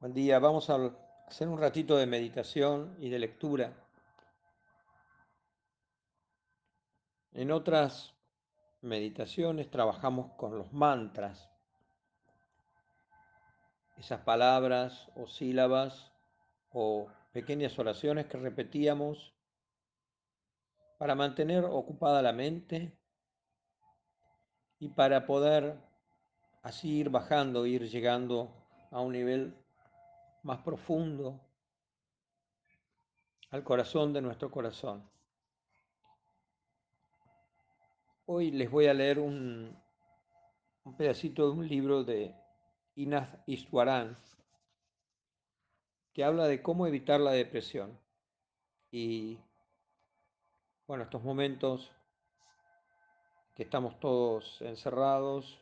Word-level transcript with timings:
Buen 0.00 0.14
día, 0.14 0.38
vamos 0.38 0.70
a 0.70 0.94
hacer 1.26 1.48
un 1.48 1.58
ratito 1.58 1.96
de 1.96 2.06
meditación 2.06 2.94
y 3.00 3.08
de 3.08 3.18
lectura. 3.18 3.72
En 7.32 7.50
otras 7.50 8.14
meditaciones 8.80 9.68
trabajamos 9.72 10.30
con 10.36 10.56
los 10.56 10.72
mantras, 10.72 11.50
esas 13.96 14.20
palabras 14.20 15.10
o 15.16 15.26
sílabas 15.26 16.12
o 16.70 17.08
pequeñas 17.32 17.76
oraciones 17.76 18.26
que 18.26 18.38
repetíamos 18.38 19.34
para 20.98 21.16
mantener 21.16 21.64
ocupada 21.64 22.22
la 22.22 22.32
mente 22.32 22.96
y 24.78 24.90
para 24.90 25.26
poder 25.26 25.76
así 26.62 26.98
ir 26.98 27.10
bajando, 27.10 27.66
ir 27.66 27.88
llegando 27.88 28.54
a 28.92 29.00
un 29.00 29.12
nivel 29.12 29.56
más 30.42 30.62
profundo 30.62 31.40
al 33.50 33.64
corazón 33.64 34.12
de 34.12 34.20
nuestro 34.20 34.50
corazón. 34.50 35.08
Hoy 38.26 38.50
les 38.50 38.70
voy 38.70 38.86
a 38.86 38.94
leer 38.94 39.18
un, 39.18 39.74
pedacito 40.96 41.46
de 41.46 41.58
un 41.58 41.66
libro 41.66 42.04
de 42.04 42.34
Inaz 42.94 43.28
Iswaran 43.46 44.18
que 46.12 46.24
habla 46.24 46.46
de 46.46 46.62
cómo 46.62 46.86
evitar 46.86 47.20
la 47.20 47.32
depresión. 47.32 47.98
Y 48.90 49.38
bueno, 50.86 51.04
estos 51.04 51.22
momentos 51.22 51.92
que 53.54 53.62
estamos 53.62 53.98
todos 54.00 54.60
encerrados 54.62 55.58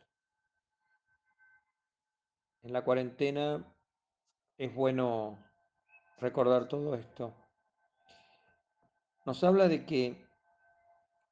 en 2.63 2.73
la 2.73 2.83
cuarentena, 2.83 3.65
es 4.57 4.73
bueno 4.73 5.37
recordar 6.19 6.67
todo 6.67 6.95
esto. 6.95 7.33
Nos 9.25 9.43
habla 9.43 9.67
de 9.67 9.85
que 9.85 10.25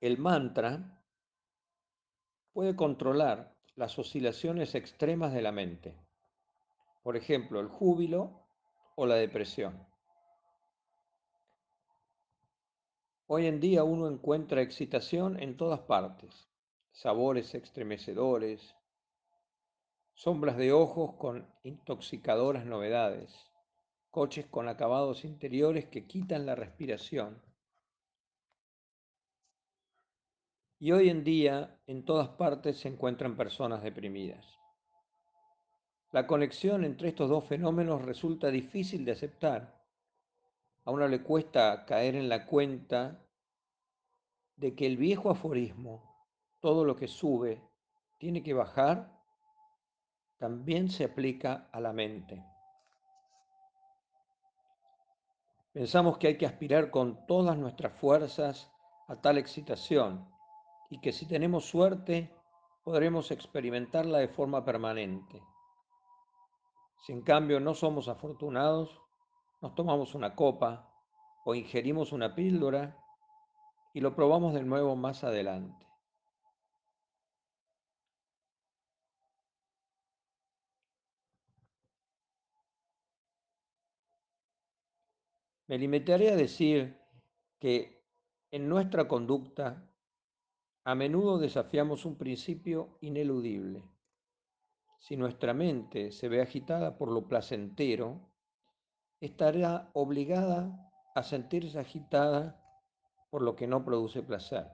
el 0.02 0.18
mantra 0.18 1.02
puede 2.54 2.76
controlar 2.76 3.56
las 3.76 3.98
oscilaciones 3.98 4.76
extremas 4.76 5.34
de 5.34 5.42
la 5.42 5.52
mente. 5.52 5.96
Por 7.04 7.18
ejemplo, 7.18 7.60
el 7.60 7.68
júbilo 7.68 8.48
o 8.96 9.06
la 9.06 9.16
depresión. 9.16 9.86
Hoy 13.28 13.48
en 13.48 13.60
día 13.60 13.84
uno 13.84 14.08
encuentra 14.08 14.62
excitación 14.62 15.40
en 15.42 15.58
todas 15.58 15.80
partes, 15.82 16.48
sabores 16.92 17.56
estremecedores, 17.56 18.76
sombras 20.16 20.56
de 20.56 20.72
ojos 20.72 21.16
con 21.18 21.46
intoxicadoras 21.64 22.66
novedades, 22.66 23.52
coches 24.10 24.46
con 24.46 24.70
acabados 24.70 25.26
interiores 25.26 25.86
que 25.86 26.08
quitan 26.08 26.46
la 26.46 26.56
respiración. 26.56 27.44
Y 30.80 30.94
hoy 30.94 31.10
en 31.10 31.26
día 31.26 31.82
en 31.86 32.06
todas 32.06 32.30
partes 32.30 32.80
se 32.80 32.88
encuentran 32.88 33.36
personas 33.36 33.84
deprimidas. 33.84 34.46
La 36.12 36.26
conexión 36.26 36.86
entre 36.86 37.10
estos 37.10 37.30
dos 37.30 37.44
fenómenos 37.44 38.02
resulta 38.02 38.50
difícil 38.50 39.04
de 39.04 39.12
aceptar. 39.12 39.84
A 40.86 40.92
uno 40.92 41.10
le 41.10 41.24
cuesta 41.24 41.86
caer 41.86 42.16
en 42.16 42.30
la 42.30 42.46
cuenta 42.46 43.22
de 44.56 44.76
que 44.76 44.86
el 44.86 44.96
viejo 44.96 45.30
aforismo, 45.30 46.30
todo 46.62 46.86
lo 46.86 46.96
que 46.96 47.10
sube 47.10 47.62
tiene 48.18 48.44
que 48.44 48.54
bajar, 48.54 49.15
también 50.38 50.90
se 50.90 51.06
aplica 51.06 51.70
a 51.72 51.80
la 51.80 51.94
mente. 51.94 52.44
Pensamos 55.74 56.18
que 56.18 56.28
hay 56.28 56.38
que 56.38 56.46
aspirar 56.46 56.90
con 56.90 57.26
todas 57.28 57.58
nuestras 57.58 57.94
fuerzas 58.00 58.72
a 59.08 59.22
tal 59.22 59.38
excitación 59.38 60.28
y 60.90 61.00
que 61.02 61.12
si 61.12 61.28
tenemos 61.28 61.66
suerte 61.66 62.34
podremos 62.84 63.32
experimentarla 63.32 64.20
de 64.20 64.28
forma 64.28 64.64
permanente. 64.64 65.42
Si 67.06 67.12
en 67.12 67.22
cambio 67.22 67.60
no 67.60 67.74
somos 67.74 68.08
afortunados, 68.08 69.02
nos 69.62 69.76
tomamos 69.76 70.16
una 70.16 70.36
copa 70.36 70.90
o 71.44 71.56
ingerimos 71.56 72.12
una 72.12 72.36
píldora 72.36 72.98
y 73.94 74.02
lo 74.02 74.16
probamos 74.16 74.54
de 74.54 74.64
nuevo 74.64 74.96
más 74.96 75.24
adelante. 75.24 75.85
Me 85.68 85.78
limitaré 85.78 86.32
a 86.32 86.36
decir 86.36 87.00
que 87.60 88.04
en 88.52 88.70
nuestra 88.70 89.08
conducta 89.08 89.90
a 90.84 90.94
menudo 90.94 91.40
desafiamos 91.40 92.06
un 92.06 92.18
principio 92.18 92.98
ineludible. 93.02 93.84
Si 95.00 95.18
nuestra 95.18 95.54
mente 95.54 96.12
se 96.12 96.30
ve 96.30 96.42
agitada 96.42 96.98
por 96.98 97.12
lo 97.12 97.28
placentero, 97.28 98.30
estará 99.20 99.90
obligada 99.94 100.92
a 101.16 101.24
sentirse 101.24 101.80
agitada 101.80 102.62
por 103.32 103.42
lo 103.42 103.56
que 103.56 103.66
no 103.66 103.84
produce 103.84 104.22
placer. 104.22 104.68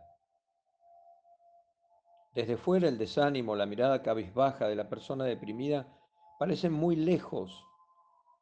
Desde 2.35 2.57
fuera 2.57 2.89
el 2.89 2.97
desánimo, 2.97 3.55
la 3.55 3.65
mirada 3.65 4.01
cabizbaja 4.01 4.67
de 4.67 4.75
la 4.75 4.89
persona 4.89 5.23
deprimida 5.23 5.87
parecen 6.37 6.73
muy 6.73 6.95
lejos 6.97 7.65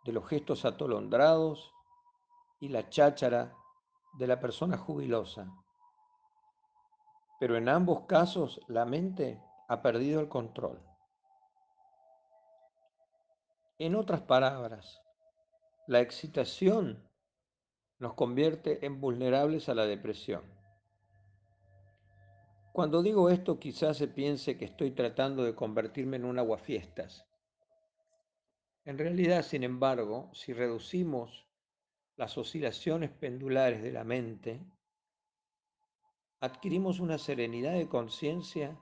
de 0.06 0.14
los 0.14 0.28
gestos 0.28 0.66
atolondrados 0.66 1.74
y 2.60 2.70
la 2.70 2.90
cháchara 2.90 3.54
de 4.18 4.28
la 4.28 4.40
persona 4.40 4.78
jubilosa. 4.78 5.52
Pero 7.40 7.56
en 7.56 7.70
ambos 7.70 8.02
casos 8.02 8.60
la 8.68 8.86
mente 8.86 9.42
ha 9.68 9.82
perdido 9.82 10.20
el 10.20 10.28
control. 10.28 10.82
En 13.78 13.96
otras 13.96 14.22
palabras, 14.22 15.02
la 15.88 16.02
excitación 16.02 17.08
nos 17.98 18.14
convierte 18.14 18.86
en 18.86 19.00
vulnerables 19.00 19.70
a 19.70 19.76
la 19.76 19.86
depresión. 19.86 20.44
Cuando 22.74 23.02
digo 23.02 23.30
esto 23.30 23.60
quizás 23.60 23.98
se 23.98 24.08
piense 24.08 24.58
que 24.58 24.66
estoy 24.66 24.92
tratando 24.92 25.44
de 25.44 25.56
convertirme 25.56 26.18
en 26.18 26.26
un 26.26 26.40
aguafiestas. 26.40 27.26
En 28.86 28.98
realidad, 28.98 29.44
sin 29.44 29.64
embargo, 29.64 30.30
si 30.34 30.54
reducimos 30.54 31.49
las 32.20 32.38
oscilaciones 32.38 33.12
pendulares 33.12 33.82
de 33.82 33.94
la 33.94 34.04
mente, 34.04 34.62
adquirimos 36.42 37.00
una 37.00 37.18
serenidad 37.18 37.72
de 37.72 37.88
conciencia 37.88 38.78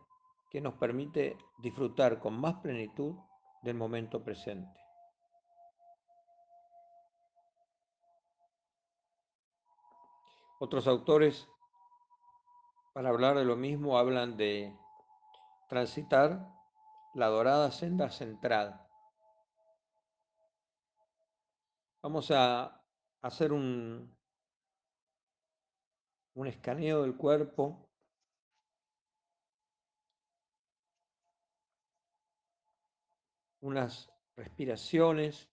que 0.50 0.59
nos 0.59 0.74
permite 0.74 1.38
disfrutar 1.59 2.18
con 2.18 2.34
más 2.34 2.56
plenitud 2.56 3.14
del 3.62 3.75
momento 3.75 4.24
presente. 4.24 4.81
Otros 10.59 10.88
autores, 10.88 11.48
para 12.92 13.09
hablar 13.09 13.38
de 13.38 13.46
lo 13.46 13.56
mismo, 13.56 14.00
hablan 14.00 14.36
de 14.36 14.75
transitar 15.69 16.44
la 17.14 17.28
dorada 17.28 17.69
senda 17.69 18.09
central. 18.09 18.81
Vamos 22.02 22.31
a 22.31 22.77
hacer 23.28 23.52
un, 23.52 24.16
un 26.36 26.48
escaneo 26.48 27.04
del 27.04 27.16
cuerpo. 27.16 27.84
unas 33.60 34.10
respiraciones 34.38 35.50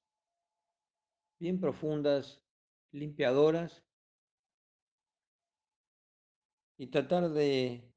bien 1.41 1.59
profundas, 1.59 2.41
limpiadoras 2.93 3.83
y 6.77 6.87
tratar 6.89 7.31
de 7.31 7.93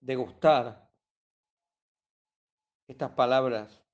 degustar 0.00 0.88
estas 2.88 3.10
palabras 3.10 3.84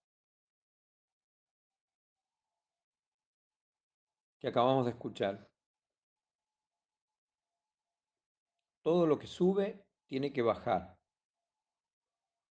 que 4.38 4.48
acabamos 4.48 4.84
de 4.84 4.92
escuchar. 4.92 5.48
Todo 8.82 9.06
lo 9.06 9.18
que 9.18 9.26
sube 9.26 9.84
tiene 10.06 10.32
que 10.32 10.42
bajar. 10.42 10.98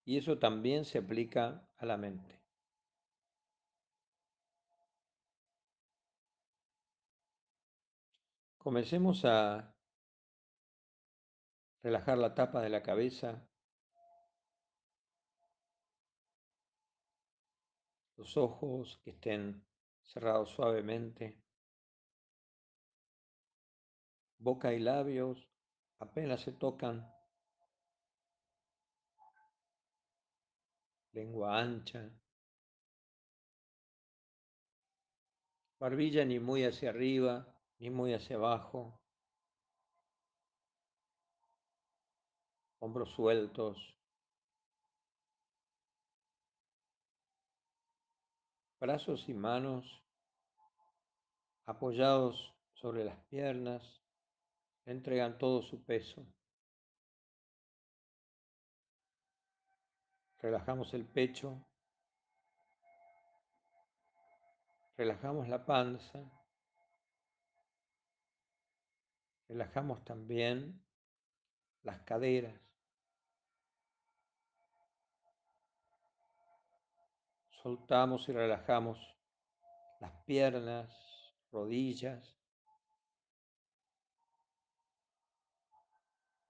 Y 0.05 0.19
eso 0.19 0.39
también 0.39 0.85
se 0.85 0.99
aplica 0.99 1.69
a 1.77 1.87
la 1.87 1.97
mente. 1.97 2.41
Comencemos 8.59 9.25
a 9.25 9.75
relajar 11.83 12.19
la 12.19 12.35
tapa 12.35 12.61
de 12.61 12.69
la 12.69 12.83
cabeza. 12.83 13.51
los 18.21 18.37
ojos 18.37 19.01
que 19.03 19.13
estén 19.13 19.65
cerrados 20.03 20.51
suavemente, 20.51 21.41
boca 24.41 24.73
y 24.73 24.79
labios 24.79 25.47
apenas 25.99 26.41
se 26.41 26.53
tocan, 26.53 27.07
lengua 31.13 31.59
ancha, 31.59 32.11
barbilla 35.79 36.25
ni 36.25 36.39
muy 36.39 36.65
hacia 36.65 36.89
arriba 36.89 37.47
ni 37.79 37.91
muy 37.91 38.15
hacia 38.15 38.37
abajo, 38.37 38.99
hombros 42.79 43.11
sueltos, 43.11 43.77
brazos 48.81 49.29
y 49.29 49.35
manos 49.35 50.03
apoyados 51.67 52.55
sobre 52.73 53.05
las 53.05 53.19
piernas, 53.27 54.00
entregan 54.87 55.39
todo 55.39 55.63
su 55.63 55.85
peso. 55.85 56.27
Relajamos 60.39 60.95
el 60.95 61.05
pecho, 61.07 61.67
relajamos 64.97 65.49
la 65.49 65.65
panza, 65.67 66.31
relajamos 69.49 70.03
también 70.05 70.83
las 71.83 72.01
caderas. 72.03 72.59
Soltamos 77.63 78.27
y 78.31 78.33
relajamos 78.33 78.99
las 80.01 80.13
piernas, 80.25 80.91
rodillas, 81.53 82.40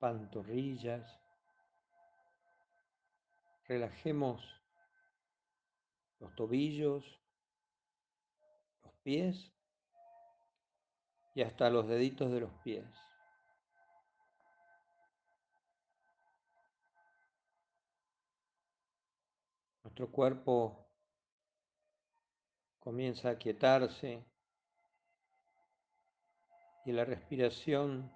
pantorrillas. 0.00 1.20
Relajemos 3.68 4.42
los 6.18 6.34
tobillos, 6.34 7.20
los 8.82 8.92
pies 9.02 9.52
y 11.34 11.42
hasta 11.42 11.70
los 11.70 11.86
deditos 11.86 12.32
de 12.32 12.40
los 12.40 12.52
pies. 12.64 12.84
Nuestro 19.84 20.10
cuerpo 20.10 20.88
comienza 22.80 23.30
a 23.30 23.38
quietarse 23.38 24.24
y 26.84 26.92
la 26.92 27.04
respiración 27.04 28.10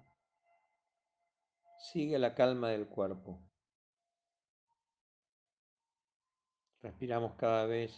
sigue 1.91 2.17
la 2.19 2.33
calma 2.33 2.69
del 2.69 2.87
cuerpo. 2.87 3.41
Respiramos 6.81 7.35
cada 7.35 7.65
vez 7.65 7.91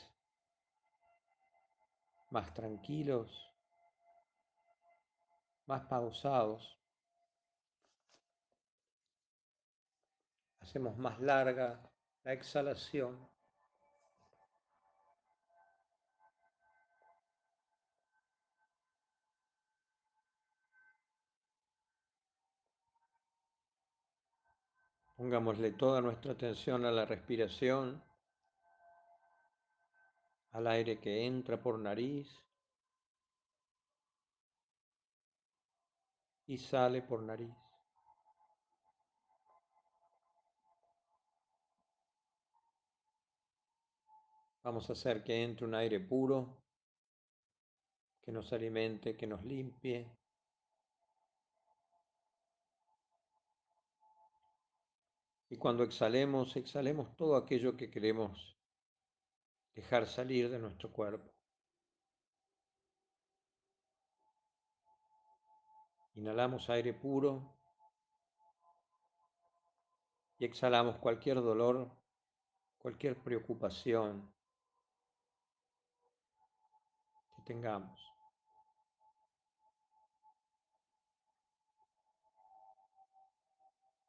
más 2.30 2.54
tranquilos, 2.54 3.30
más 5.66 5.86
pausados. 5.88 6.78
Hacemos 10.60 10.98
más 10.98 11.20
larga 11.20 11.82
la 12.24 12.34
exhalación. 12.34 13.30
Pongámosle 25.18 25.72
toda 25.72 26.00
nuestra 26.00 26.34
atención 26.34 26.86
a 26.86 26.92
la 26.92 27.04
respiración, 27.04 28.04
al 30.52 30.68
aire 30.68 31.00
que 31.00 31.26
entra 31.26 31.60
por 31.60 31.80
nariz 31.80 32.28
y 36.46 36.60
sale 36.60 37.02
por 37.02 37.24
nariz. 37.24 37.52
Vamos 44.62 44.88
a 44.88 44.94
hacer 44.94 45.24
que 45.24 45.44
entre 45.44 45.66
un 45.66 45.74
aire 45.74 46.00
puro, 46.00 46.62
que 48.22 48.32
nos 48.32 48.54
alimente, 48.54 49.18
que 49.18 49.26
nos 49.26 49.44
limpie, 49.44 50.16
Y 55.50 55.58
cuando 55.58 55.84
exhalemos, 55.84 56.56
exhalemos 56.56 57.16
todo 57.16 57.36
aquello 57.38 57.78
que 57.78 57.90
queremos 57.90 58.58
dejar 59.74 60.06
salir 60.08 60.50
de 60.50 60.60
nuestro 60.60 60.92
cuerpo. 60.92 61.32
Inhalamos 66.16 66.68
aire 66.70 66.94
puro 66.94 67.56
y 70.40 70.46
exhalamos 70.46 70.98
cualquier 70.98 71.36
dolor, 71.36 71.92
cualquier 72.80 73.16
preocupación 73.22 74.34
que 77.36 77.42
tengamos. 77.44 78.07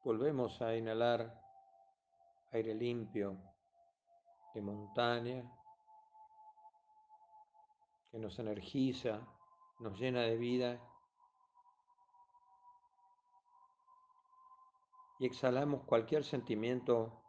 Volvemos 0.09 0.59
a 0.63 0.75
inhalar 0.75 1.21
aire 2.51 2.73
limpio 2.73 3.37
de 4.55 4.59
montaña 4.59 5.43
que 8.09 8.17
nos 8.17 8.39
energiza, 8.39 9.21
nos 9.77 9.99
llena 9.99 10.21
de 10.21 10.35
vida. 10.35 10.81
Y 15.19 15.27
exhalamos 15.27 15.83
cualquier 15.83 16.23
sentimiento 16.23 17.21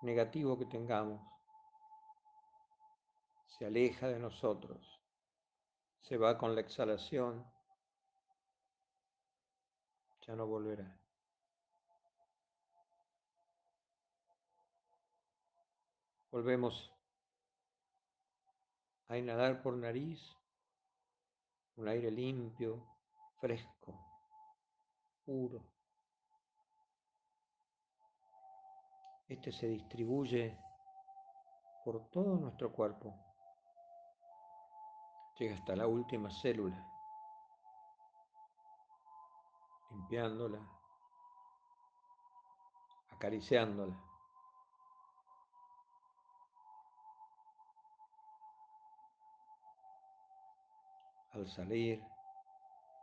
negativo 0.00 0.56
que 0.56 0.64
tengamos. 0.64 1.20
Se 3.58 3.66
aleja 3.66 4.08
de 4.08 4.18
nosotros, 4.18 5.02
se 6.00 6.16
va 6.16 6.38
con 6.38 6.54
la 6.54 6.62
exhalación, 6.62 7.44
ya 10.22 10.34
no 10.34 10.46
volverá. 10.46 10.99
Volvemos 16.30 16.94
a 19.08 19.18
inhalar 19.18 19.62
por 19.62 19.76
nariz 19.76 20.20
un 21.76 21.88
aire 21.88 22.10
limpio, 22.10 22.86
fresco, 23.40 23.98
puro. 25.24 25.64
Este 29.26 29.50
se 29.50 29.66
distribuye 29.66 30.56
por 31.84 32.08
todo 32.10 32.36
nuestro 32.36 32.70
cuerpo. 32.70 33.12
Llega 35.38 35.56
hasta 35.56 35.74
la 35.74 35.88
última 35.88 36.30
célula, 36.30 36.86
limpiándola, 39.90 40.60
acariciándola. 43.08 44.09
Al 51.40 51.48
salir, 51.48 52.02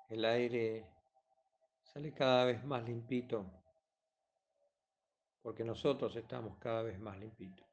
el 0.10 0.24
aire 0.24 0.86
sale 1.82 2.14
cada 2.14 2.46
vez 2.46 2.64
más 2.64 2.84
limpito, 2.84 3.46
porque 5.42 5.64
nosotros 5.64 6.16
estamos 6.16 6.58
cada 6.58 6.84
vez 6.84 7.00
más 7.00 7.18
limpitos. 7.18 7.68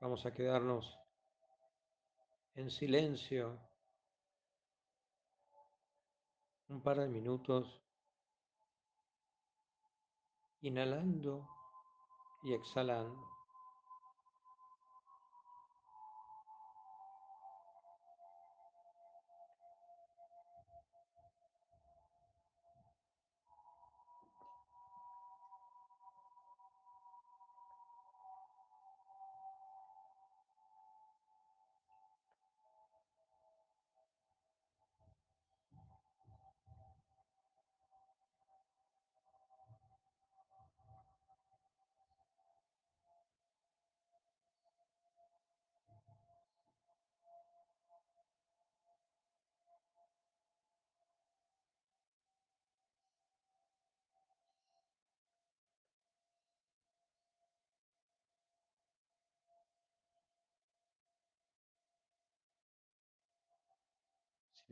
Vamos 0.00 0.26
a 0.26 0.32
quedarnos 0.32 0.98
en 2.54 2.70
silencio 2.70 3.58
un 6.68 6.82
par 6.82 6.98
de 6.98 7.08
minutos, 7.08 7.80
inhalando 10.60 11.48
y 12.42 12.52
exhalando. 12.52 13.33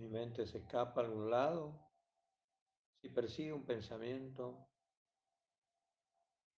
Mi 0.02 0.08
mente 0.08 0.44
se 0.48 0.58
escapa 0.58 1.00
a 1.00 1.04
algún 1.04 1.30
lado. 1.30 1.78
Si 3.00 3.08
persigue 3.08 3.52
un 3.52 3.64
pensamiento, 3.64 4.68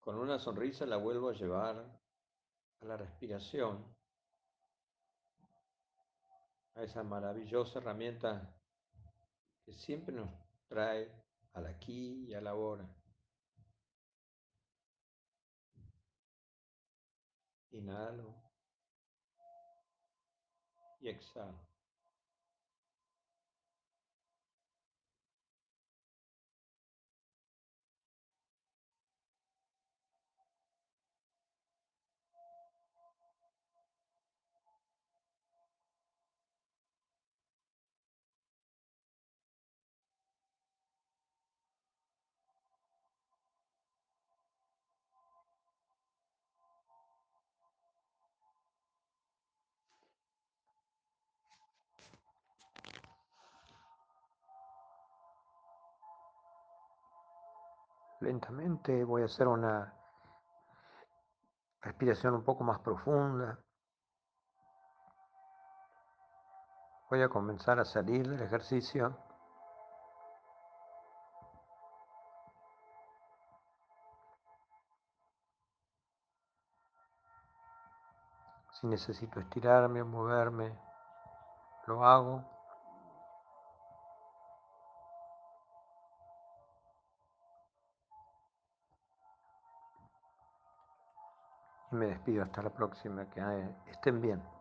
con 0.00 0.16
una 0.16 0.38
sonrisa 0.38 0.86
la 0.86 0.96
vuelvo 0.96 1.28
a 1.28 1.34
llevar 1.34 1.76
a 2.80 2.84
la 2.86 2.96
respiración, 2.96 3.94
a 6.74 6.84
esa 6.84 7.02
maravillosa 7.02 7.80
herramienta 7.80 8.56
que 9.62 9.74
siempre 9.74 10.14
nos 10.14 10.30
trae 10.66 11.12
al 11.52 11.66
aquí 11.66 12.24
y 12.26 12.32
a 12.32 12.40
la 12.40 12.50
ahora. 12.50 12.88
Inhalo 17.72 18.34
y 21.00 21.10
exhalo. 21.10 21.63
Lentamente 58.24 59.04
voy 59.04 59.20
a 59.20 59.26
hacer 59.26 59.46
una 59.46 59.92
respiración 61.82 62.32
un 62.32 62.42
poco 62.42 62.64
más 62.64 62.78
profunda. 62.78 63.58
Voy 67.10 67.20
a 67.20 67.28
comenzar 67.28 67.78
a 67.78 67.84
salir 67.84 68.26
del 68.26 68.40
ejercicio. 68.40 69.14
Si 78.72 78.86
necesito 78.86 79.38
estirarme 79.38 80.00
o 80.00 80.06
moverme, 80.06 80.80
lo 81.86 82.02
hago. 82.06 82.53
Me 91.94 92.06
despido 92.06 92.42
hasta 92.42 92.62
la 92.62 92.70
próxima. 92.70 93.24
Que 93.30 93.40
estén 93.90 94.20
bien. 94.20 94.53